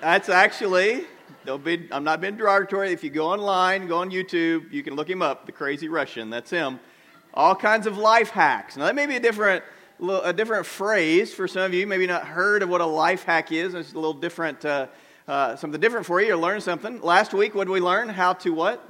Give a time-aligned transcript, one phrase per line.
[0.00, 1.04] That's, actually,
[1.64, 2.92] be, I'm not being derogatory.
[2.92, 6.30] If you go online, go on YouTube, you can look him up, the crazy Russian.
[6.30, 6.80] That's him.
[7.32, 8.76] All kinds of life hacks.
[8.76, 9.64] Now, that may be a different,
[10.00, 11.86] a different phrase for some of you.
[11.86, 13.74] Maybe not heard of what a life hack is.
[13.74, 14.86] It's a little different, uh,
[15.26, 16.28] uh, something different for you.
[16.28, 17.00] You learn something.
[17.00, 18.08] Last week, what did we learn?
[18.08, 18.88] How to what?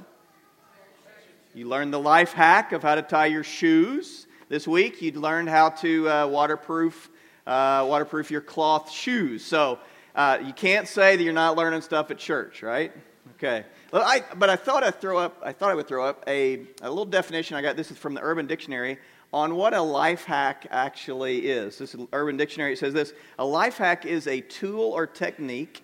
[1.53, 4.27] You learned the life hack of how to tie your shoes.
[4.49, 7.09] This week, you learned how to uh, waterproof,
[7.47, 9.43] uh, waterproof your cloth shoes.
[9.43, 9.79] So,
[10.15, 12.91] uh, you can't say that you're not learning stuff at church, right?
[13.35, 13.65] Okay.
[13.91, 15.41] Well, I, but I thought I'd throw up.
[15.43, 17.57] I thought I would throw up a, a little definition.
[17.57, 18.97] I got this is from the Urban Dictionary
[19.33, 21.77] on what a life hack actually is.
[21.77, 22.73] This is Urban Dictionary.
[22.73, 25.83] It says this: a life hack is a tool or technique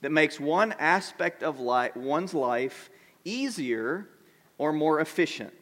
[0.00, 2.90] that makes one aspect of life, one's life
[3.24, 4.08] easier
[4.58, 5.52] or more efficient.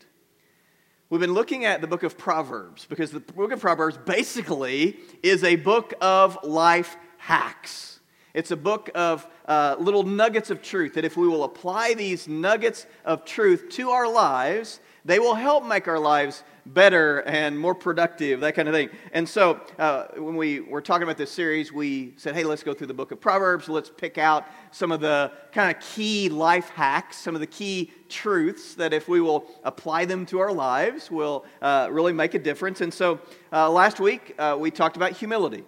[1.08, 5.44] We've been looking at the book of Proverbs because the book of Proverbs basically is
[5.44, 8.00] a book of life hacks.
[8.34, 12.26] It's a book of uh, little nuggets of truth that if we will apply these
[12.26, 17.76] nuggets of truth to our lives, they will help make our lives better and more
[17.76, 18.88] productive, that kind of thing.
[19.12, 22.74] And so, uh, when we were talking about this series, we said, hey, let's go
[22.74, 23.68] through the book of Proverbs.
[23.68, 27.92] Let's pick out some of the kind of key life hacks, some of the key
[28.08, 32.38] truths that if we will apply them to our lives, will uh, really make a
[32.40, 32.80] difference.
[32.80, 33.20] And so,
[33.52, 35.64] uh, last week, uh, we talked about humility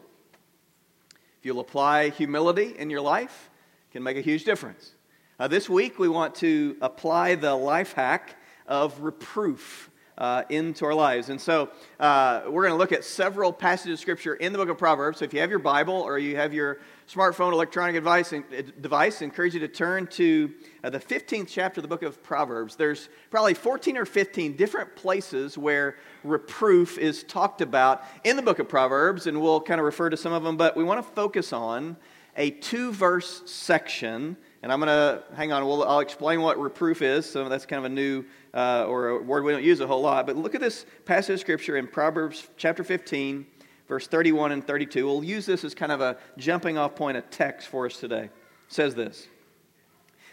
[1.47, 3.51] you'll apply humility in your life,
[3.93, 4.91] can make a huge difference.
[5.39, 8.35] Uh, this week, we want to apply the life hack
[8.67, 11.29] of reproof uh, into our lives.
[11.29, 14.69] And so uh, we're going to look at several passages of Scripture in the book
[14.69, 15.19] of Proverbs.
[15.19, 18.33] So if you have your Bible or you have your smartphone electronic device,
[18.81, 22.23] device I encourage you to turn to uh, the 15th chapter of the book of
[22.23, 22.75] Proverbs.
[22.75, 28.59] There's probably 14 or 15 different places where reproof is talked about in the book
[28.59, 31.13] of Proverbs, and we'll kind of refer to some of them, but we want to
[31.15, 31.97] focus on
[32.37, 35.65] a two verse section and I'm going to hang on.
[35.65, 37.25] We'll, I'll explain what reproof is.
[37.25, 40.01] So that's kind of a new uh, or a word we don't use a whole
[40.01, 40.27] lot.
[40.27, 43.47] But look at this passage of scripture in Proverbs chapter 15,
[43.89, 45.07] verse 31 and 32.
[45.07, 48.25] We'll use this as kind of a jumping off point of text for us today.
[48.25, 48.31] It
[48.69, 49.29] says this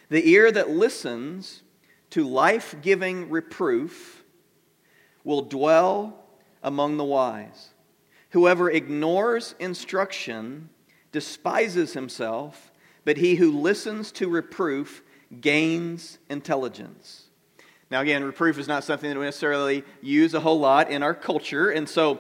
[0.10, 1.64] The ear that listens
[2.12, 4.24] to life giving reproof
[5.24, 6.20] will dwell
[6.62, 7.70] among the wise.
[8.32, 10.70] Whoever ignores instruction
[11.12, 12.72] despises himself
[13.06, 15.04] but he who listens to reproof
[15.42, 17.30] gains intelligence.
[17.92, 21.14] Now, again, reproof is not something that we necessarily use a whole lot in our
[21.14, 22.20] culture, and so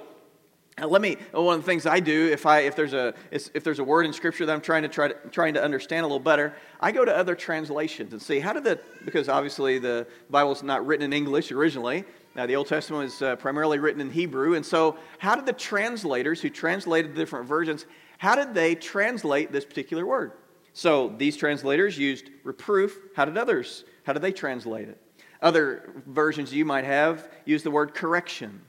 [0.81, 3.79] let me one of the things i do if i if there's a if there's
[3.79, 6.19] a word in scripture that i'm trying to try to trying to understand a little
[6.19, 10.63] better i go to other translations and see how did the because obviously the bible's
[10.63, 12.03] not written in english originally
[12.35, 15.53] now the old testament is uh, primarily written in hebrew and so how did the
[15.53, 17.85] translators who translated the different versions
[18.17, 20.31] how did they translate this particular word
[20.73, 22.97] so these translators used reproof.
[23.15, 23.85] How did others?
[24.03, 24.99] How did they translate it?
[25.41, 28.61] Other versions you might have use the word correction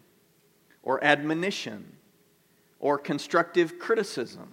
[0.82, 1.94] or admonition
[2.84, 4.53] or constructive criticism.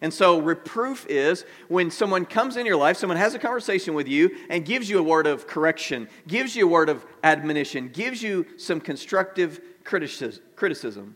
[0.00, 4.08] And so, reproof is when someone comes in your life, someone has a conversation with
[4.08, 8.22] you and gives you a word of correction, gives you a word of admonition, gives
[8.22, 11.14] you some constructive criticism.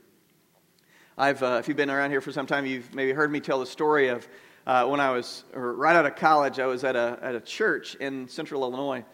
[1.16, 3.58] I've, uh, if you've been around here for some time, you've maybe heard me tell
[3.58, 4.28] the story of
[4.66, 7.94] uh, when I was right out of college, I was at a, at a church
[7.94, 9.06] in central Illinois.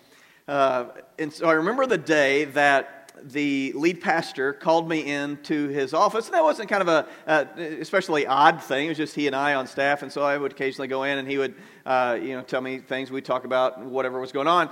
[0.49, 0.87] Uh,
[1.21, 6.27] and so I remember the day that the lead pastor called me into his office.
[6.27, 8.87] And that wasn't kind of a uh, especially odd thing.
[8.87, 10.03] It was just he and I on staff.
[10.03, 11.55] And so I would occasionally go in and he would,
[11.87, 13.11] uh, you know, tell me things.
[13.11, 14.71] We'd talk about whatever was going on.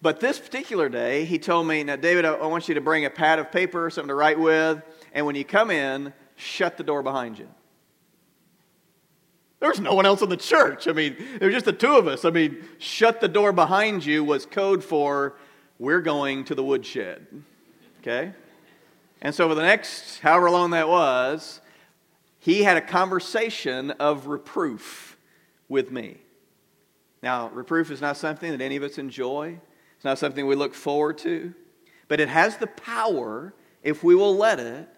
[0.00, 3.10] But this particular day, he told me, Now, David, I want you to bring a
[3.10, 4.82] pad of paper, something to write with.
[5.12, 7.48] And when you come in, shut the door behind you.
[9.60, 10.88] There was no one else in the church.
[10.88, 12.24] I mean, it was just the two of us.
[12.24, 15.36] I mean, shut the door behind you was code for
[15.78, 17.44] we're going to the woodshed.
[18.02, 18.32] Okay?
[19.20, 21.60] And so, for the next however long that was,
[22.40, 25.16] he had a conversation of reproof
[25.68, 26.16] with me.
[27.22, 29.60] Now, reproof is not something that any of us enjoy,
[29.94, 31.54] it's not something we look forward to,
[32.08, 33.54] but it has the power,
[33.84, 34.88] if we will let it,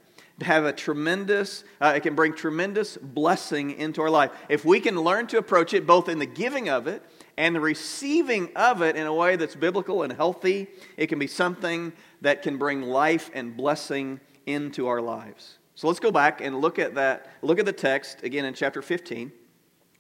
[0.40, 4.30] have a tremendous, uh, it can bring tremendous blessing into our life.
[4.48, 7.02] If we can learn to approach it both in the giving of it
[7.36, 11.26] and the receiving of it in a way that's biblical and healthy, it can be
[11.26, 15.58] something that can bring life and blessing into our lives.
[15.76, 18.82] So let's go back and look at that, look at the text again in chapter
[18.82, 19.32] 15.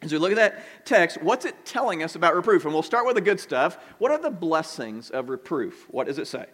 [0.02, 2.64] As we look at that text, what's it telling us about reproof?
[2.64, 3.78] And we'll start with the good stuff.
[3.98, 5.86] What are the blessings of reproof?
[5.90, 6.46] What does it say?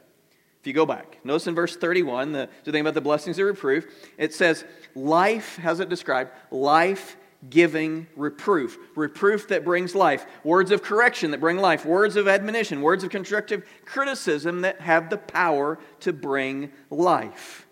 [0.60, 3.46] If you go back, notice in verse 31, the, the thing about the blessings of
[3.46, 3.86] reproof,
[4.18, 4.64] it says,
[4.94, 6.32] life, how's it described?
[6.50, 7.16] Life
[7.48, 8.76] giving reproof.
[8.94, 10.26] Reproof that brings life.
[10.44, 11.86] Words of correction that bring life.
[11.86, 12.82] Words of admonition.
[12.82, 17.66] Words of constructive criticism that have the power to bring life.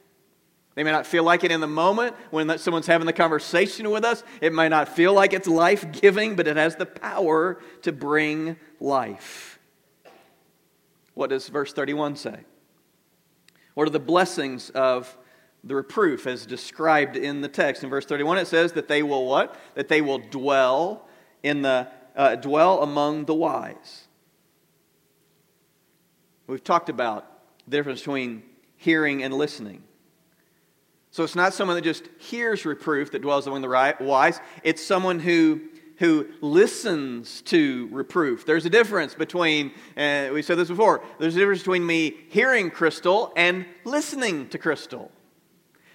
[0.74, 4.04] They may not feel like it in the moment when someone's having the conversation with
[4.04, 4.22] us.
[4.40, 8.56] It may not feel like it's life giving, but it has the power to bring
[8.80, 9.58] life.
[11.14, 12.44] What does verse 31 say?
[13.78, 15.16] What are the blessings of
[15.62, 17.84] the reproof as described in the text?
[17.84, 19.54] In verse 31, it says that they will what?
[19.76, 21.06] That they will dwell
[21.44, 21.86] in the
[22.16, 24.08] uh, dwell among the wise.
[26.48, 27.24] We've talked about
[27.66, 28.42] the difference between
[28.78, 29.84] hearing and listening.
[31.12, 34.40] So it's not someone that just hears reproof that dwells among the wise.
[34.64, 35.60] It's someone who,
[35.98, 38.46] who listens to reproof.
[38.46, 42.70] There's a difference between, uh, we said this before, there's a difference between me hearing
[42.70, 45.10] Crystal and listening to Crystal.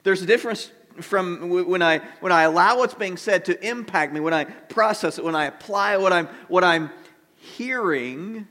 [0.03, 4.19] There's a difference from when I, when I allow what's being said to impact me,
[4.19, 6.91] when I process it, when I apply what I'm, what I'm
[7.37, 8.47] hearing,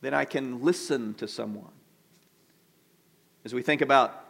[0.00, 1.72] then I can listen to someone.
[3.44, 4.24] As we think about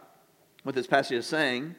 [0.63, 1.75] what this passage is saying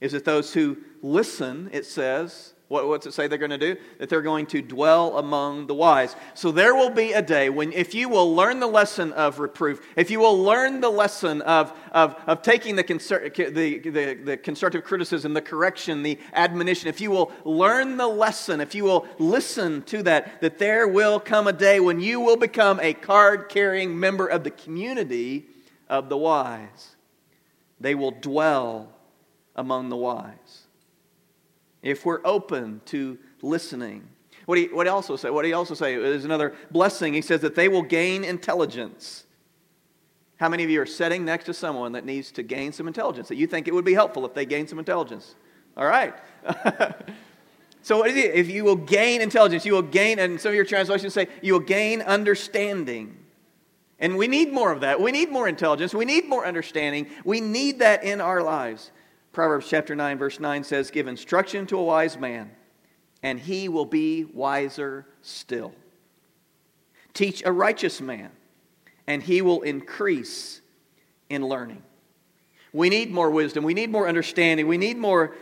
[0.00, 3.76] is that those who listen, it says, what, what's it say they're going to do?
[3.98, 6.16] That they're going to dwell among the wise.
[6.34, 9.80] So there will be a day when, if you will learn the lesson of reproof,
[9.94, 14.82] if you will learn the lesson of, of, of taking the, the, the, the constructive
[14.82, 19.82] criticism, the correction, the admonition, if you will learn the lesson, if you will listen
[19.82, 23.98] to that, that there will come a day when you will become a card carrying
[23.98, 25.46] member of the community
[25.88, 26.96] of the wise.
[27.78, 28.92] They will dwell
[29.54, 30.65] among the wise.
[31.86, 34.08] If we're open to listening.
[34.46, 35.30] What he, what he also say?
[35.30, 37.14] What he also say is another blessing.
[37.14, 39.24] He says that they will gain intelligence.
[40.36, 43.28] How many of you are sitting next to someone that needs to gain some intelligence?
[43.28, 45.36] That you think it would be helpful if they gain some intelligence?
[45.76, 46.14] All right.
[47.82, 51.28] so if you will gain intelligence, you will gain, and some of your translations say
[51.40, 53.16] you will gain understanding.
[54.00, 55.00] And we need more of that.
[55.00, 55.94] We need more intelligence.
[55.94, 57.08] We need more understanding.
[57.24, 58.90] We need that in our lives.
[59.36, 62.50] Proverbs chapter 9, verse 9 says, Give instruction to a wise man,
[63.22, 65.74] and he will be wiser still.
[67.12, 68.30] Teach a righteous man,
[69.06, 70.62] and he will increase
[71.28, 71.82] in learning.
[72.72, 73.62] We need more wisdom.
[73.62, 74.68] We need more understanding.
[74.68, 75.36] We need more,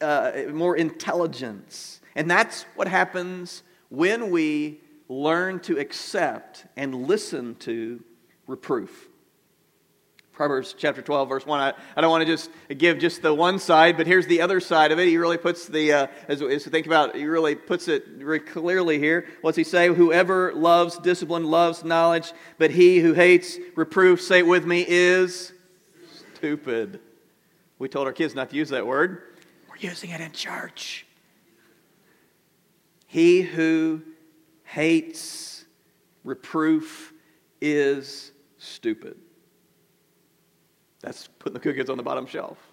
[0.00, 2.00] uh, more intelligence.
[2.14, 8.00] And that's what happens when we learn to accept and listen to
[8.46, 9.09] reproof.
[10.40, 11.60] Proverbs chapter 12, verse 1.
[11.60, 12.48] I, I don't want to just
[12.78, 15.06] give just the one side, but here's the other side of it.
[15.06, 18.40] He really puts the, uh, as, as we think about he really puts it very
[18.40, 19.26] clearly here.
[19.42, 19.88] What's he say?
[19.88, 25.52] Whoever loves discipline loves knowledge, but he who hates reproof, say it with me, is
[26.36, 27.00] stupid.
[27.78, 29.36] We told our kids not to use that word.
[29.68, 31.04] We're using it in church.
[33.06, 34.00] He who
[34.64, 35.66] hates
[36.24, 37.12] reproof
[37.60, 39.18] is stupid.
[41.00, 42.69] That's putting the cookies on the bottom shelf.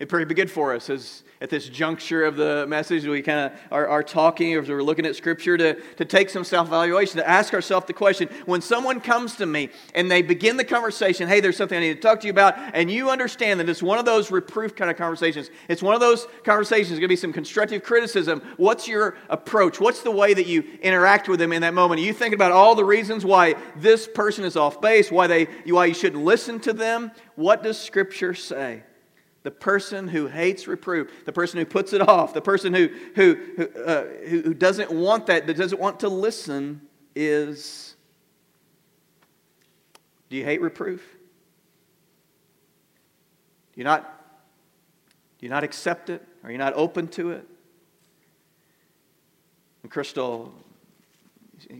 [0.00, 3.50] It'd probably be good for us as at this juncture of the message, we kind
[3.50, 7.16] of are, are, talking, as we're looking at Scripture, to, to take some self evaluation,
[7.16, 11.28] to ask ourselves the question when someone comes to me and they begin the conversation,
[11.28, 13.82] hey, there's something I need to talk to you about, and you understand that it's
[13.82, 15.50] one of those reproof kind of conversations.
[15.68, 18.42] It's one of those conversations, going to be some constructive criticism.
[18.58, 19.80] What's your approach?
[19.80, 22.00] What's the way that you interact with them in that moment?
[22.00, 25.44] Are you thinking about all the reasons why this person is off base, why, they,
[25.66, 27.12] why you shouldn't listen to them?
[27.34, 28.82] What does Scripture say?
[29.42, 33.38] The person who hates reproof, the person who puts it off, the person who, who,
[33.56, 36.82] who, uh, who, doesn't want that, that doesn't want to listen,
[37.14, 37.96] is.
[40.28, 41.00] Do you hate reproof?
[43.72, 44.02] Do you not,
[45.38, 46.22] do you not accept it?
[46.44, 47.46] Are you not open to it?
[49.82, 50.52] And Crystal,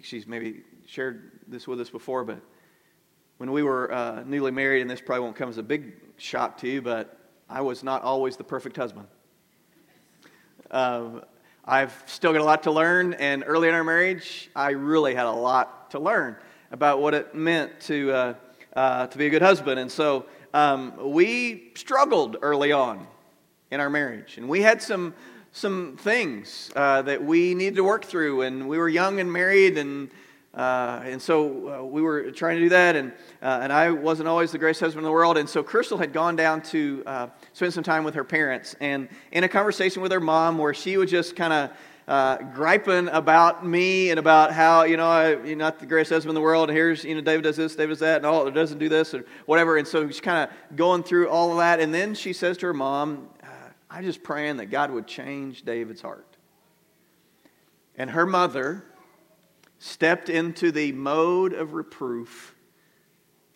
[0.02, 2.40] she's maybe shared this with us before, but
[3.36, 6.58] when we were uh, newly married, and this probably won't come as a big shock
[6.58, 7.19] to you, but
[7.52, 9.08] I was not always the perfect husband.
[10.70, 11.22] Uh,
[11.64, 15.26] I've still got a lot to learn, and early in our marriage, I really had
[15.26, 16.36] a lot to learn
[16.70, 18.34] about what it meant to, uh,
[18.76, 19.80] uh, to be a good husband.
[19.80, 23.04] And so um, we struggled early on
[23.72, 25.12] in our marriage, and we had some,
[25.50, 29.76] some things uh, that we needed to work through, and we were young and married,
[29.76, 30.08] and
[30.52, 34.28] uh, and so uh, we were trying to do that, and, uh, and I wasn't
[34.28, 35.38] always the greatest husband in the world.
[35.38, 39.08] And so Crystal had gone down to uh, spend some time with her parents, and
[39.30, 41.70] in a conversation with her mom, where she was just kind of
[42.08, 46.30] uh, griping about me and about how, you know, I, you're not the greatest husband
[46.30, 48.50] in the world, here's, you know, David does this, David does that, and all, or
[48.50, 49.76] doesn't do this, or whatever.
[49.76, 52.66] And so she's kind of going through all of that, and then she says to
[52.66, 53.46] her mom, uh,
[53.88, 56.26] I'm just praying that God would change David's heart.
[57.94, 58.84] And her mother
[59.80, 62.54] stepped into the mode of reproof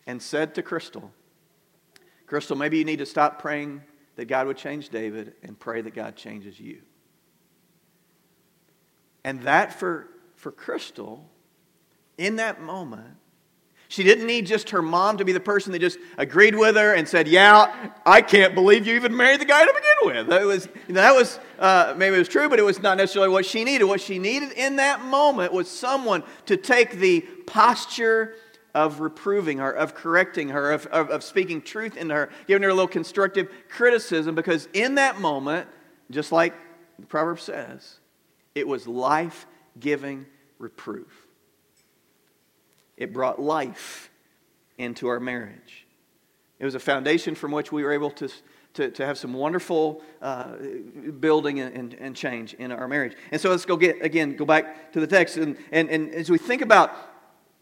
[0.07, 1.13] and said to Crystal,
[2.27, 3.83] Crystal, maybe you need to stop praying
[4.17, 6.81] that God would change David and pray that God changes you.
[9.23, 11.31] And that for, for Crystal,
[12.17, 13.17] in that moment,
[13.95, 16.95] she didn't need just her mom to be the person that just agreed with her
[16.95, 20.27] and said, Yeah, I can't believe you even married the guy to begin with.
[20.27, 23.47] That was, that was uh, maybe it was true, but it was not necessarily what
[23.47, 23.85] she needed.
[23.85, 28.35] What she needed in that moment was someone to take the posture
[28.75, 32.71] of reproving her, of correcting her, of, of, of speaking truth into her, giving her
[32.71, 35.69] a little constructive criticism, because in that moment,
[36.11, 36.53] just like
[36.99, 38.01] the proverb says,
[38.57, 39.47] it was life
[39.79, 40.27] giving
[40.59, 41.24] reproof.
[42.97, 44.11] It brought life
[44.79, 45.87] into our marriage.
[46.59, 48.29] It was a foundation from which we were able to,
[48.75, 50.55] to, to have some wonderful uh,
[51.21, 53.17] building and, and, change in our marriage.
[53.33, 55.37] And so let's go get, again, go back to the text.
[55.37, 56.97] And, and, and as we think about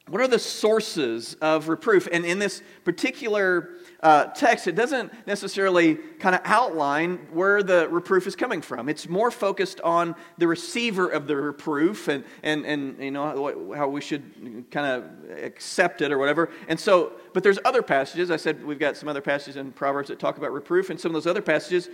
[0.09, 5.95] what are the sources of reproof, and in this particular uh, text, it doesn't necessarily
[5.95, 8.89] kind of outline where the reproof is coming from.
[8.89, 13.87] It's more focused on the receiver of the reproof and, and, and you know, how
[13.87, 16.51] we should kind of accept it or whatever.
[16.67, 18.33] And so, but there's other passages.
[18.33, 21.11] I said we've got some other passages in Proverbs that talk about reproof, and some
[21.11, 21.89] of those other passages,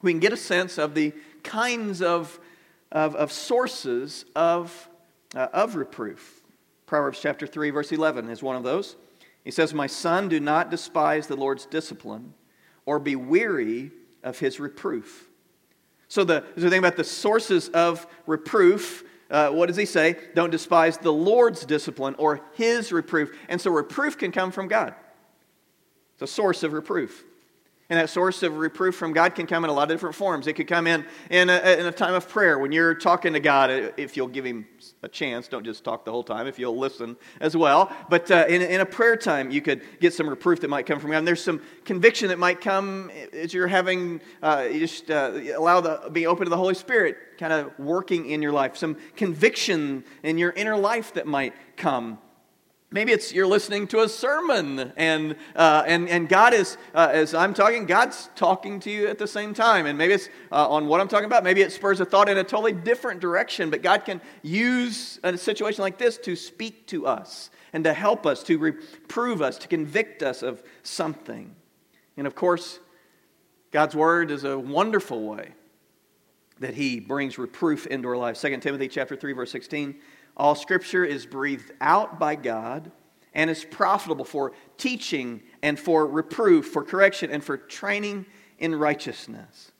[0.00, 1.12] we can get a sense of the
[1.42, 2.40] kinds of,
[2.90, 4.88] of, of sources of,
[5.34, 6.39] uh, of reproof.
[6.90, 8.96] Proverbs chapter 3, verse 11 is one of those.
[9.44, 12.34] He says, My son, do not despise the Lord's discipline
[12.84, 13.92] or be weary
[14.24, 15.28] of his reproof.
[16.08, 20.16] So, the, the thing about the sources of reproof, uh, what does he say?
[20.34, 23.38] Don't despise the Lord's discipline or his reproof.
[23.48, 24.92] And so, reproof can come from God.
[26.14, 27.22] It's a source of reproof.
[27.90, 30.46] And that source of reproof from God can come in a lot of different forms.
[30.46, 33.40] It could come in in a, in a time of prayer when you're talking to
[33.40, 34.64] God, if you'll give Him
[35.02, 35.48] a chance.
[35.48, 37.92] Don't just talk the whole time, if you'll listen as well.
[38.08, 41.00] But uh, in, in a prayer time, you could get some reproof that might come
[41.00, 41.18] from God.
[41.18, 45.80] And there's some conviction that might come as you're having, uh, you just uh, allow
[45.80, 48.76] the, be open to the Holy Spirit kind of working in your life.
[48.76, 52.18] Some conviction in your inner life that might come
[52.92, 57.34] Maybe it's you're listening to a sermon, and, uh, and, and God is, uh, as
[57.34, 59.86] I'm talking, God's talking to you at the same time.
[59.86, 61.44] And maybe it's uh, on what I'm talking about.
[61.44, 65.38] Maybe it spurs a thought in a totally different direction, but God can use a
[65.38, 69.68] situation like this to speak to us and to help us, to reprove us, to
[69.68, 71.54] convict us of something.
[72.16, 72.80] And of course,
[73.70, 75.54] God's word is a wonderful way
[76.58, 78.40] that He brings reproof into our lives.
[78.40, 79.94] 2 Timothy chapter 3, verse 16
[80.36, 82.90] all scripture is breathed out by God
[83.34, 88.26] and is profitable for teaching and for reproof, for correction, and for training
[88.58, 89.72] in righteousness.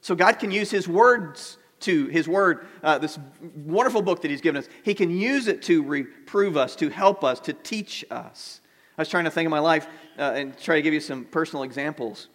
[0.00, 3.18] So God can use His words to His Word, uh, this
[3.54, 4.68] wonderful book that He's given us.
[4.82, 8.60] He can use it to reprove us, to help us, to teach us.
[8.98, 9.86] I was trying to think of my life
[10.18, 12.28] uh, and try to give you some personal examples.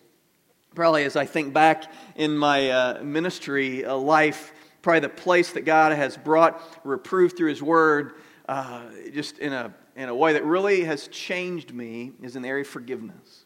[0.76, 5.62] Probably as I think back in my uh, ministry uh, life, probably the place that
[5.62, 8.14] God has brought reproof through His Word,
[8.48, 8.84] uh,
[9.14, 12.62] just in a, in a way that really has changed me, is in the area
[12.62, 13.41] of forgiveness.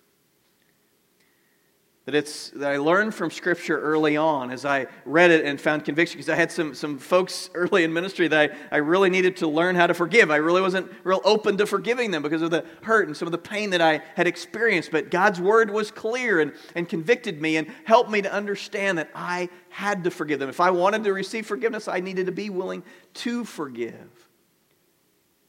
[2.05, 5.85] That, it's, that I learned from Scripture early on as I read it and found
[5.85, 9.37] conviction, because I had some, some folks early in ministry that I, I really needed
[9.37, 10.29] to learn how to forgive.
[10.29, 13.31] I really wasn't real open to forgiving them because of the hurt and some of
[13.31, 14.91] the pain that I had experienced.
[14.91, 19.09] But God's Word was clear and, and convicted me and helped me to understand that
[19.15, 20.49] I had to forgive them.
[20.49, 22.83] If I wanted to receive forgiveness, I needed to be willing
[23.15, 24.29] to forgive.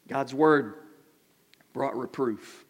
[0.09, 0.75] God's Word
[1.75, 2.65] brought reproof.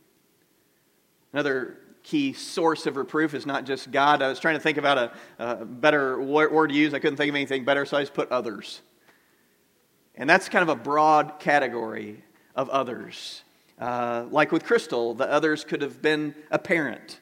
[1.32, 4.22] Another key source of reproof is not just God.
[4.22, 6.94] I was trying to think about a, a better word to use.
[6.94, 8.80] I couldn't think of anything better, so I just put others.
[10.14, 12.22] And that's kind of a broad category
[12.54, 13.42] of others.
[13.78, 17.18] Uh, like with Crystal, the others could have been a parent.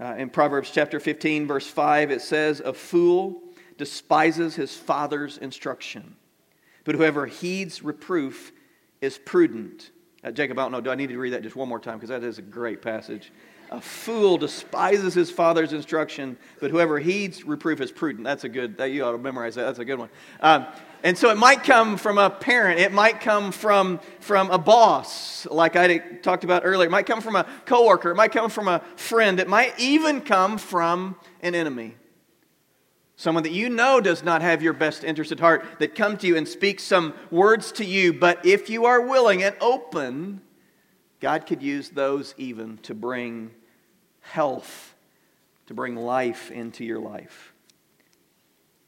[0.00, 3.40] Uh, in Proverbs chapter 15, verse 5, it says, A fool
[3.78, 6.16] despises his father's instruction,
[6.82, 8.50] but whoever heeds reproof
[9.00, 9.92] is prudent.
[10.24, 11.96] Uh, Jacob, I don't know, do I need to read that just one more time?
[11.96, 13.30] Because that is a great passage.
[13.72, 18.24] A fool despises his father's instruction, but whoever heeds reproof is prudent.
[18.24, 19.62] That's a good, that, you ought to memorize that.
[19.62, 20.08] That's a good one.
[20.40, 20.66] Um,
[21.04, 22.80] and so it might come from a parent.
[22.80, 26.88] It might come from, from a boss, like I talked about earlier.
[26.88, 28.10] It might come from a coworker.
[28.10, 29.38] It might come from a friend.
[29.38, 31.94] It might even come from an enemy.
[33.14, 36.26] Someone that you know does not have your best interest at heart, that come to
[36.26, 40.40] you and speak some words to you, but if you are willing and open,
[41.20, 43.52] God could use those even to bring
[44.30, 44.94] health,
[45.66, 47.52] to bring life into your life.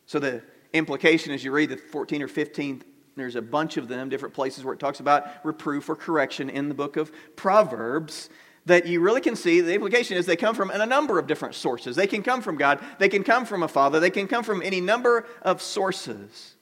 [0.07, 2.83] So the implication as you read the 14 or 15,
[3.17, 6.69] there's a bunch of them, different places where it talks about reproof or correction in
[6.69, 8.31] the book of Proverbs
[8.67, 11.55] that you really can see the implication is they come from a number of different
[11.55, 11.97] sources.
[11.97, 14.63] They can come from God, they can come from a father, they can come from
[14.63, 16.55] any number of sources.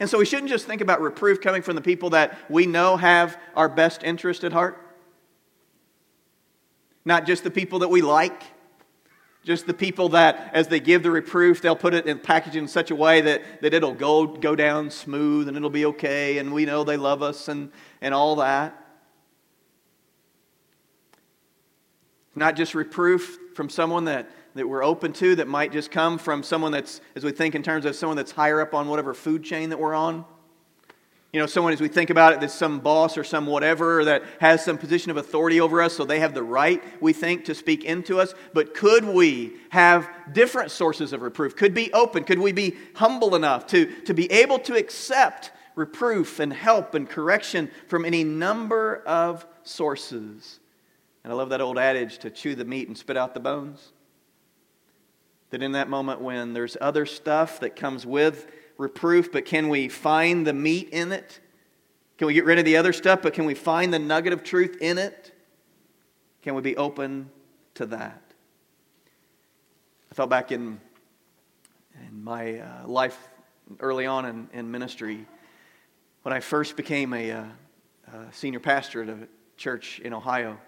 [0.00, 2.96] And so we shouldn't just think about reproof coming from the people that we know
[2.96, 4.91] have our best interest at heart.
[7.04, 8.42] Not just the people that we like,
[9.44, 12.68] just the people that, as they give the reproof, they'll put it in package in
[12.68, 16.52] such a way that, that it'll go, go down smooth and it'll be okay, and
[16.52, 18.78] we know they love us and, and all that.
[22.36, 26.42] Not just reproof from someone that, that we're open to that might just come from
[26.42, 29.42] someone that's, as we think in terms of someone that's higher up on whatever food
[29.42, 30.24] chain that we're on.
[31.32, 34.22] You know, someone, as we think about it, that's some boss or some whatever that
[34.38, 37.54] has some position of authority over us, so they have the right, we think, to
[37.54, 38.34] speak into us.
[38.52, 41.56] But could we have different sources of reproof?
[41.56, 42.24] Could be open?
[42.24, 47.08] Could we be humble enough to, to be able to accept reproof and help and
[47.08, 50.60] correction from any number of sources?
[51.24, 53.92] And I love that old adage to chew the meat and spit out the bones.
[55.48, 59.88] That in that moment when there's other stuff that comes with reproof, but can we
[59.88, 61.40] find the meat in it?
[62.18, 64.44] Can we get rid of the other stuff, but can we find the nugget of
[64.44, 65.32] truth in it?
[66.42, 67.30] Can we be open
[67.74, 68.22] to that?
[70.10, 70.80] I thought back in,
[72.08, 73.28] in my uh, life
[73.80, 75.26] early on in, in, ministry,
[76.22, 77.44] when I first became a, uh,
[78.12, 80.58] a senior pastor at a church in Ohio.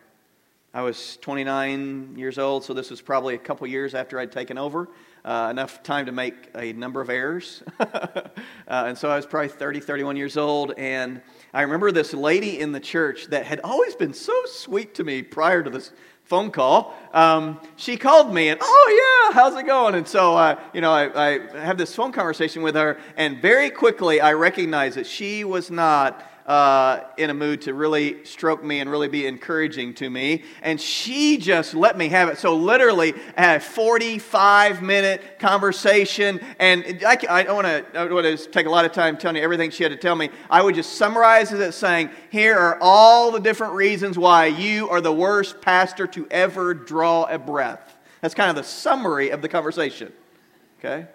[0.72, 4.58] I was 29 years old, so this was probably a couple years after I'd taken
[4.58, 4.88] over.
[5.24, 7.62] Uh, enough time to make a number of errors.
[7.80, 8.28] uh,
[8.66, 10.74] and so I was probably 30, 31 years old.
[10.76, 11.22] And
[11.54, 15.22] I remember this lady in the church that had always been so sweet to me
[15.22, 15.92] prior to this
[16.24, 16.94] phone call.
[17.14, 19.94] Um, she called me and, oh, yeah, how's it going?
[19.94, 22.98] And so, uh, you know, I, I have this phone conversation with her.
[23.16, 28.22] And very quickly, I recognized that she was not uh, in a mood to really
[28.24, 30.42] stroke me and really be encouraging to me.
[30.62, 32.38] And she just let me have it.
[32.38, 36.40] So, literally, I had a 45 minute conversation.
[36.58, 39.82] And I, I don't want to take a lot of time telling you everything she
[39.82, 40.28] had to tell me.
[40.50, 44.90] I would just summarize it as saying, Here are all the different reasons why you
[44.90, 47.96] are the worst pastor to ever draw a breath.
[48.20, 50.12] That's kind of the summary of the conversation.
[50.78, 51.06] Okay?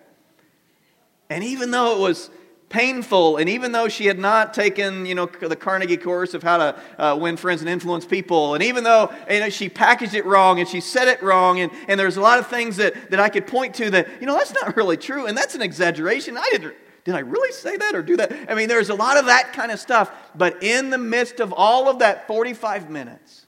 [1.30, 2.32] And even though it was
[2.70, 3.38] painful.
[3.38, 6.82] And even though she had not taken, you know, the Carnegie course of how to
[6.98, 10.60] uh, win friends and influence people, and even though you know, she packaged it wrong
[10.60, 13.30] and she said it wrong, and, and there's a lot of things that, that I
[13.30, 16.38] could point to that, you know, that's not really true, and that's an exaggeration.
[16.38, 16.76] I didn't.
[17.06, 18.32] Did I really say that or do that?
[18.50, 20.12] I mean, there's a lot of that kind of stuff.
[20.36, 23.48] But in the midst of all of that 45 minutes,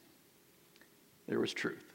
[1.28, 1.86] there was truth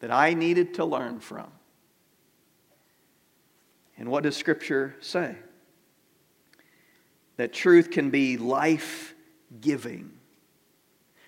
[0.00, 1.50] that I needed to learn from.
[3.98, 5.36] And what does Scripture say?
[7.36, 9.14] That truth can be life
[9.60, 10.12] giving,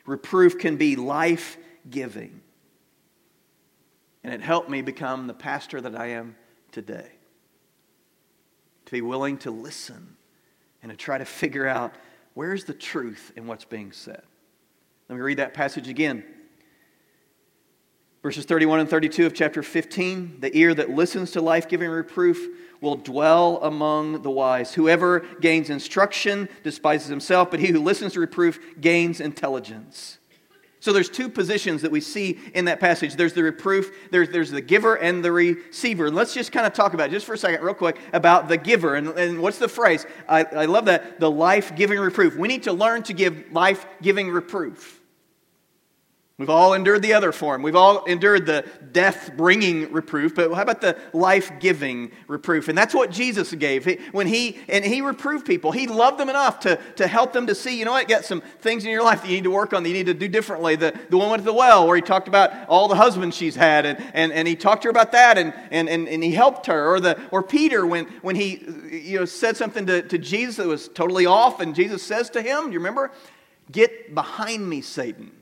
[0.06, 1.56] reproof can be life
[1.88, 2.40] giving.
[4.22, 6.36] And it helped me become the pastor that I am
[6.72, 7.10] today.
[8.84, 10.16] To be willing to listen
[10.82, 11.94] and to try to figure out
[12.34, 14.22] where's the truth in what's being said.
[15.08, 16.24] Let me read that passage again.
[18.22, 22.48] Verses 31 and 32 of chapter 15 The ear that listens to life giving reproof
[22.80, 24.74] will dwell among the wise.
[24.74, 30.18] Whoever gains instruction despises himself, but he who listens to reproof gains intelligence.
[30.80, 33.14] So there's two positions that we see in that passage.
[33.14, 36.06] There's the reproof, there's, there's the giver and the receiver.
[36.06, 38.48] And let's just kind of talk about, it just for a second, real quick, about
[38.48, 38.94] the giver.
[38.94, 40.06] And, and what's the phrase?
[40.26, 42.34] I, I love that, the life giving reproof.
[42.34, 44.99] We need to learn to give life giving reproof.
[46.40, 47.60] We've all endured the other form.
[47.60, 52.68] We've all endured the death bringing reproof, but how about the life giving reproof?
[52.68, 53.84] And that's what Jesus gave.
[54.12, 57.54] When he, and he reproved people, he loved them enough to, to help them to
[57.54, 59.74] see, you know what, get some things in your life that you need to work
[59.74, 60.76] on, that you need to do differently.
[60.76, 63.84] The, the woman at the well, where he talked about all the husbands she's had,
[63.84, 66.68] and, and, and he talked to her about that, and, and, and, and he helped
[66.68, 66.94] her.
[66.94, 70.66] Or, the, or Peter, when, when he you know, said something to, to Jesus that
[70.66, 73.12] was totally off, and Jesus says to him, you remember?
[73.70, 75.32] Get behind me, Satan.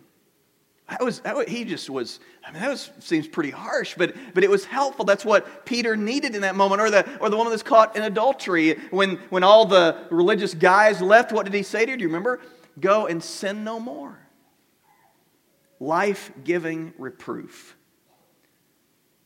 [0.88, 4.14] That was, that was, he just was, I mean, that was, seems pretty harsh, but,
[4.32, 5.04] but it was helpful.
[5.04, 6.80] That's what Peter needed in that moment.
[6.80, 8.78] Or the, or the woman that's caught in adultery.
[8.90, 11.96] When, when all the religious guys left, what did he say to her?
[11.96, 12.40] Do you remember?
[12.80, 14.18] Go and sin no more.
[15.78, 17.76] Life giving reproof.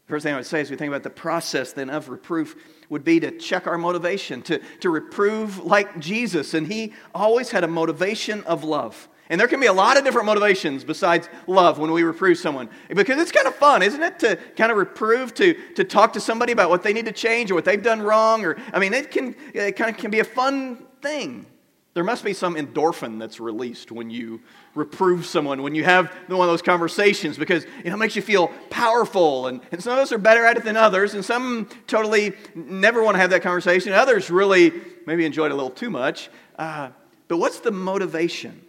[0.07, 2.57] First thing I would say as we think about the process then of reproof
[2.88, 6.55] would be to check our motivation, to, to reprove like Jesus.
[6.55, 9.09] And he always had a motivation of love.
[9.33, 12.68] And there can be a lot of different motivations besides love when we reprove someone.
[12.90, 16.21] Because it's kind of fun, isn't it, to kind of reprove, to, to talk to
[16.21, 18.45] somebody about what they need to change or what they've done wrong.
[18.45, 21.47] Or I mean, it can it kind of can be a fun thing.
[21.95, 24.42] There must be some endorphin that's released when you
[24.75, 28.21] reprove someone, when you have one of those conversations, because you know, it makes you
[28.21, 29.47] feel powerful.
[29.47, 33.03] And, and some of us are better at it than others, and some totally never
[33.03, 33.95] want to have that conversation.
[33.95, 34.75] Others really
[35.07, 36.29] maybe enjoy it a little too much.
[36.59, 36.90] Uh,
[37.29, 38.61] but what's the motivation?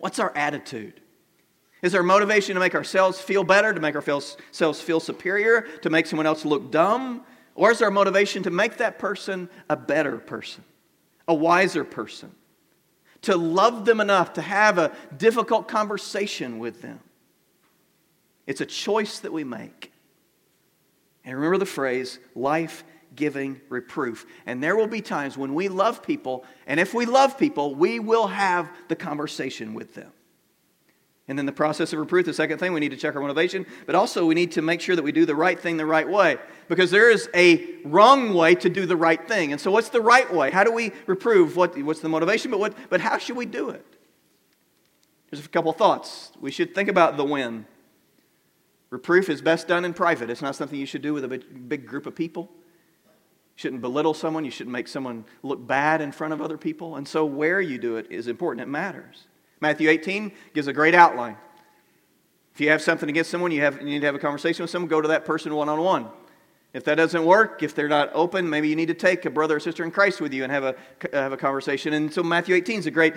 [0.00, 0.98] What's our attitude?
[1.82, 6.06] Is our motivation to make ourselves feel better, to make ourselves feel superior, to make
[6.06, 7.22] someone else look dumb?
[7.54, 10.64] Or is our motivation to make that person a better person,
[11.28, 12.34] a wiser person,
[13.22, 17.00] to love them enough to have a difficult conversation with them?
[18.46, 19.92] It's a choice that we make.
[21.26, 22.84] And remember the phrase life
[23.14, 24.26] giving reproof.
[24.46, 27.98] And there will be times when we love people, and if we love people, we
[27.98, 30.12] will have the conversation with them.
[31.28, 33.64] And in the process of reproof, the second thing, we need to check our motivation,
[33.86, 36.08] but also we need to make sure that we do the right thing the right
[36.08, 36.38] way.
[36.68, 39.52] Because there is a wrong way to do the right thing.
[39.52, 40.50] And so, what's the right way?
[40.50, 41.56] How do we reprove?
[41.56, 42.50] What, what's the motivation?
[42.50, 43.86] But, what, but how should we do it?
[45.30, 46.32] There's a couple thoughts.
[46.40, 47.66] We should think about the when.
[48.90, 50.30] Reproof is best done in private.
[50.30, 52.50] It's not something you should do with a big group of people
[53.60, 54.46] shouldn't belittle someone.
[54.46, 56.96] You shouldn't make someone look bad in front of other people.
[56.96, 58.62] And so, where you do it is important.
[58.62, 59.26] It matters.
[59.60, 61.36] Matthew 18 gives a great outline.
[62.54, 64.70] If you have something against someone, you, have, you need to have a conversation with
[64.70, 66.08] someone, go to that person one on one.
[66.72, 69.56] If that doesn't work, if they're not open, maybe you need to take a brother
[69.56, 70.76] or sister in Christ with you and have a,
[71.12, 71.94] have a conversation.
[71.94, 73.14] And so Matthew 18 is a great,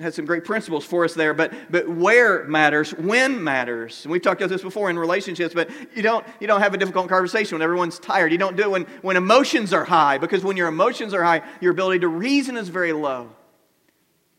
[0.00, 1.34] has some great principles for us there.
[1.34, 4.04] But, but where matters, when matters.
[4.04, 6.78] And we've talked about this before in relationships, but you don't, you don't have a
[6.78, 8.30] difficult conversation when everyone's tired.
[8.30, 11.42] You don't do it when, when emotions are high, because when your emotions are high,
[11.60, 13.30] your ability to reason is very low.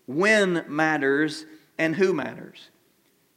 [0.06, 1.46] When matters
[1.78, 2.70] and who matters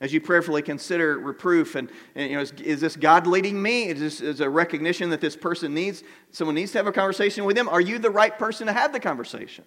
[0.02, 1.76] as you prayerfully consider reproof.
[1.76, 3.84] And, and you know is, is, this god leading me?
[3.84, 7.44] Is this is a recognition that this person needs someone needs to have a conversation
[7.44, 9.64] with them are you the right person to have the conversation?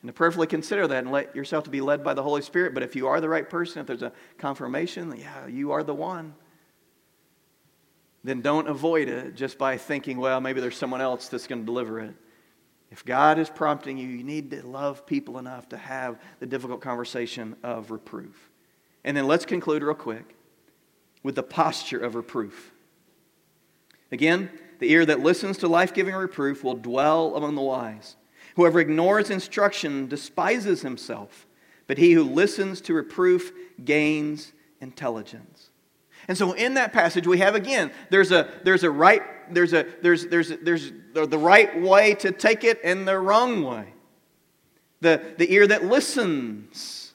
[0.00, 2.72] And to prayerfully consider that and let yourself to be led by the holy spirit.
[2.72, 5.94] But if you are the right person if there's a confirmation yeah you are the
[5.94, 6.34] one.
[8.22, 11.66] Then don't avoid it just by thinking well maybe there's someone else that's going to
[11.66, 12.14] deliver it.
[12.90, 16.80] If God is prompting you, you need to love people enough to have the difficult
[16.80, 18.50] conversation of reproof.
[19.08, 20.36] And then let's conclude real quick
[21.22, 22.72] with the posture of reproof.
[24.12, 28.16] Again, the ear that listens to life giving reproof will dwell among the wise.
[28.56, 31.46] Whoever ignores instruction despises himself,
[31.86, 33.50] but he who listens to reproof
[33.82, 35.70] gains intelligence.
[36.28, 39.22] And so in that passage we have again there's a there's a right
[39.54, 43.94] there's a there's there's there's the right way to take it and the wrong way.
[45.00, 47.07] The the ear that listens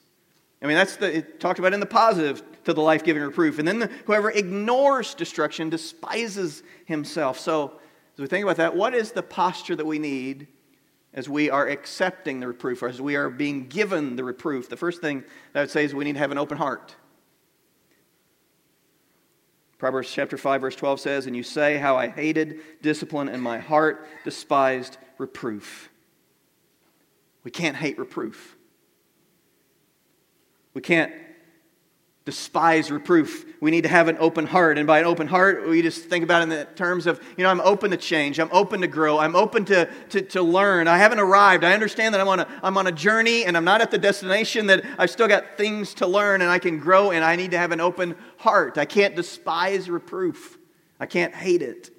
[0.63, 3.59] I mean, that's the, it talked about in the positive to the life giving reproof.
[3.59, 7.37] And then the, whoever ignores destruction despises himself.
[7.37, 7.73] So,
[8.15, 10.47] as we think about that, what is the posture that we need
[11.13, 14.69] as we are accepting the reproof or as we are being given the reproof?
[14.69, 16.95] The first thing that I would say is we need to have an open heart.
[19.79, 23.59] Proverbs chapter 5 verse 12 says, "And you say how I hated discipline and my
[23.59, 25.89] heart despised reproof."
[27.43, 28.55] We can't hate reproof.
[30.73, 31.13] We can't
[32.25, 33.45] despise reproof.
[33.59, 34.77] We need to have an open heart.
[34.77, 37.43] And by an open heart, we just think about it in the terms of, you
[37.43, 38.39] know, I'm open to change.
[38.39, 39.19] I'm open to grow.
[39.19, 40.87] I'm open to, to, to learn.
[40.87, 41.65] I haven't arrived.
[41.65, 43.97] I understand that I'm on, a, I'm on a journey and I'm not at the
[43.97, 47.51] destination, that I've still got things to learn and I can grow and I need
[47.51, 48.77] to have an open heart.
[48.77, 50.57] I can't despise reproof.
[50.99, 51.89] I can't hate it.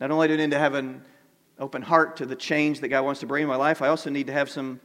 [0.00, 1.02] Not only do I need to have an
[1.58, 4.08] open heart to the change that God wants to bring in my life, I also
[4.08, 4.80] need to have some,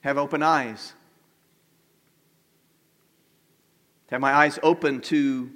[0.00, 0.94] have open eyes
[4.10, 5.48] to have my eyes open to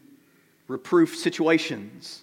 [0.69, 2.23] reproof situations,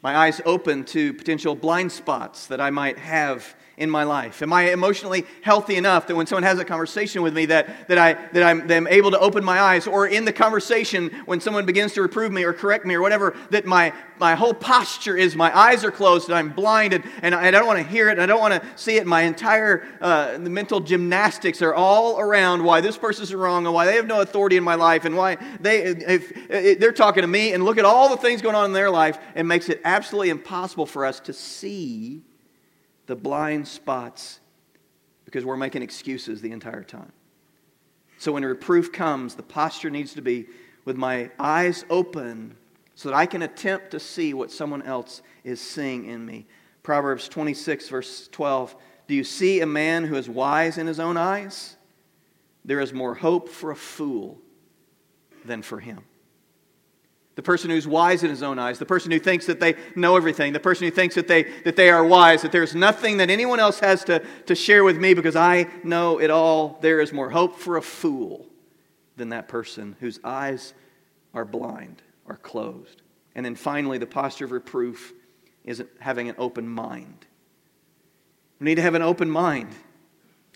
[0.00, 4.42] my eyes open to potential blind spots that I might have in my life?
[4.42, 7.98] Am I emotionally healthy enough that when someone has a conversation with me that, that,
[7.98, 9.86] I, that I'm, that I'm able to open my eyes?
[9.86, 13.36] Or in the conversation, when someone begins to reprove me or correct me or whatever,
[13.50, 17.50] that my, my whole posture is my eyes are closed and I'm blinded and I,
[17.50, 19.06] don't want to hear it and I don't want to see it.
[19.06, 23.86] My entire uh, the mental gymnastics are all around why this person's wrong and why
[23.86, 27.26] they have no authority in my life and why they, if, if they're talking to
[27.26, 29.80] me and look at all the things going on in their life, it makes it
[29.84, 32.22] absolutely impossible for us to see
[33.06, 34.40] the blind spots
[35.24, 37.12] because we're making excuses the entire time.
[38.18, 40.46] So when reproof comes, the posture needs to be
[40.84, 42.56] with my eyes open
[42.94, 46.46] so that I can attempt to see what someone else is seeing in me.
[46.82, 48.76] Proverbs 26, verse 12.
[49.08, 51.76] Do you see a man who is wise in his own eyes?
[52.64, 54.38] there is more hope for a fool
[55.44, 56.00] than for him.
[57.36, 60.16] The person who's wise in his own eyes, the person who thinks that they know
[60.16, 63.28] everything, the person who thinks that they, that they are wise, that there's nothing that
[63.28, 66.78] anyone else has to, to share with me because I know it all.
[66.80, 68.46] There is more hope for a fool
[69.16, 70.74] than that person whose eyes
[71.32, 73.02] are blind, are closed.
[73.34, 75.12] And then finally, the posture of reproof
[75.64, 77.26] is having an open mind.
[78.60, 79.74] We need to have an open mind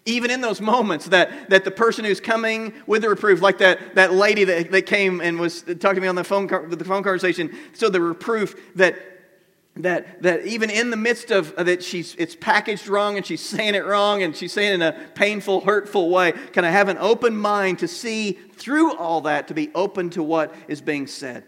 [0.09, 3.95] even in those moments that, that the person who's coming with the reproof, like that,
[3.95, 7.03] that lady that, that came and was talking to me on the phone, the phone
[7.03, 8.97] conversation, so the reproof that,
[9.77, 13.75] that, that even in the midst of that she's it's packaged wrong and she's saying
[13.75, 16.33] it wrong and she's saying it in a painful hurtful way.
[16.53, 20.23] Can i have an open mind to see through all that to be open to
[20.23, 21.45] what is being said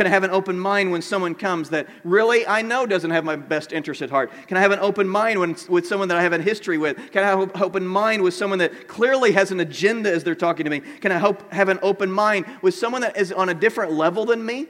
[0.00, 3.22] can I have an open mind when someone comes that really I know doesn't have
[3.22, 4.32] my best interest at heart?
[4.46, 6.96] Can I have an open mind when, with someone that I have a history with?
[7.12, 10.34] Can I have an open mind with someone that clearly has an agenda as they're
[10.34, 10.80] talking to me?
[10.80, 14.24] Can I hope, have an open mind with someone that is on a different level
[14.24, 14.68] than me?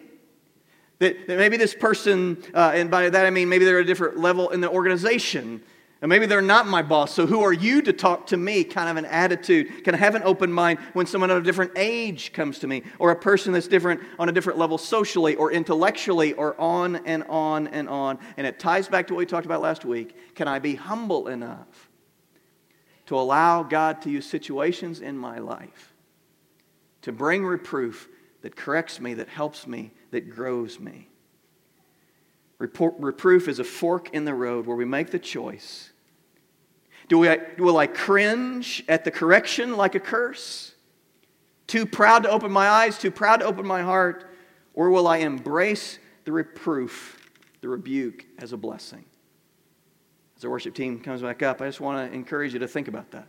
[0.99, 3.87] That, that maybe this person, uh, and by that I mean maybe they're at a
[3.87, 5.63] different level in the organization
[6.03, 8.65] and maybe they're not my boss, so who are you to talk to me?
[8.65, 9.85] Kind of an attitude.
[9.85, 12.85] Can I have an open mind when someone of a different age comes to me,
[12.99, 17.25] or a person that's different on a different level socially or intellectually, or on and
[17.25, 18.19] on and on?
[18.39, 20.35] And it ties back to what we talked about last week.
[20.35, 21.91] Can I be humble enough
[23.07, 25.93] to allow God to use situations in my life
[27.03, 28.09] to bring reproof
[28.41, 31.09] that corrects me, that helps me, that grows me?
[32.59, 35.90] Reproof is a fork in the road where we make the choice
[37.11, 40.73] do we, will I cringe at the correction like a curse?
[41.67, 44.31] Too proud to open my eyes, too proud to open my heart?
[44.75, 47.29] Or will I embrace the reproof,
[47.63, 49.05] the rebuke as a blessing?
[50.37, 52.87] As our worship team comes back up, I just want to encourage you to think
[52.87, 53.27] about that.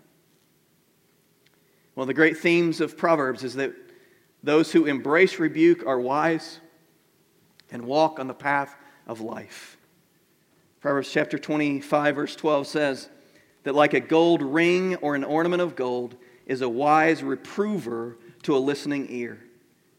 [1.95, 3.73] One of the great themes of Proverbs is that
[4.43, 6.59] those who embrace rebuke are wise
[7.71, 8.75] and walk on the path
[9.07, 9.77] of life.
[10.81, 13.09] Proverbs chapter 25, verse 12 says,
[13.63, 18.55] that, like a gold ring or an ornament of gold, is a wise reprover to
[18.55, 19.39] a listening ear.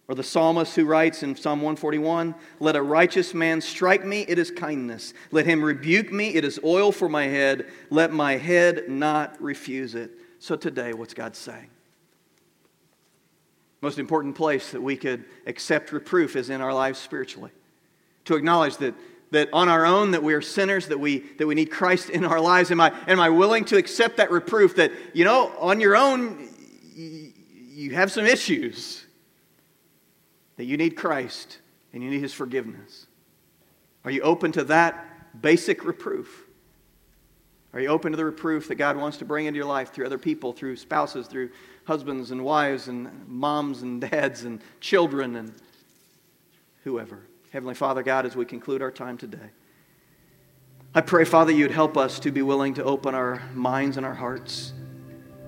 [0.08, 4.38] Or the psalmist who writes in Psalm 141 Let a righteous man strike me, it
[4.38, 5.14] is kindness.
[5.30, 7.70] Let him rebuke me, it is oil for my head.
[7.88, 10.10] Let my head not refuse it.
[10.38, 11.70] So today, what's God saying?
[13.80, 17.50] Most important place that we could accept reproof is in our lives spiritually.
[18.26, 18.94] To acknowledge that
[19.32, 22.24] that on our own that we are sinners that we that we need christ in
[22.24, 22.70] our lives.
[22.70, 26.48] Am i am i willing to accept that reproof that you know on your own
[26.94, 29.04] you have some issues
[30.56, 31.58] that you need christ
[31.92, 33.06] and you need his forgiveness?
[34.04, 36.46] Are you open to that basic reproof?
[37.72, 40.04] Are you open to the reproof that god wants to bring into your life through
[40.04, 41.50] other people through spouses through
[41.86, 45.54] husbands and wives and moms and dads and children and
[46.84, 49.50] whoever Heavenly Father, God, as we conclude our time today,
[50.94, 54.14] I pray, Father, you'd help us to be willing to open our minds and our
[54.14, 54.72] hearts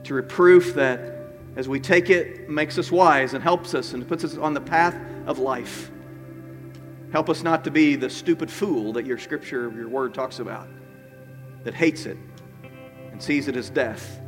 [0.05, 1.17] to reproof that
[1.57, 4.61] as we take it makes us wise and helps us and puts us on the
[4.61, 4.95] path
[5.27, 5.91] of life.
[7.11, 10.69] Help us not to be the stupid fool that your scripture, your word talks about,
[11.63, 12.19] that hates it
[13.13, 14.21] and sees it as death.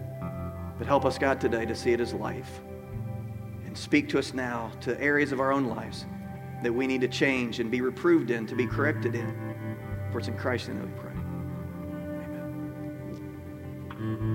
[0.78, 2.60] But help us, God, today to see it as life.
[3.66, 6.06] And speak to us now to areas of our own lives
[6.62, 9.56] that we need to change and be reproved in, to be corrected in.
[10.10, 11.12] For it's in Christ's name that we pray.
[13.98, 14.22] Amen.